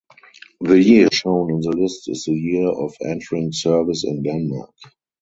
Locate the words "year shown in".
0.81-1.59